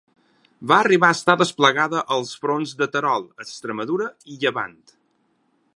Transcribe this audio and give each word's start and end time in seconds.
Va 0.71 0.77
arribar 0.83 1.09
a 1.13 1.17
estar 1.17 1.35
desplegada 1.41 2.01
als 2.15 2.33
fronts 2.45 2.73
de 2.81 2.89
Terol, 2.97 3.29
Extremadura 3.45 4.13
i 4.35 4.41
Llevant. 4.45 4.79